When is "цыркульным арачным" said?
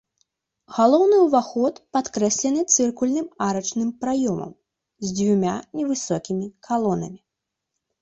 2.77-3.89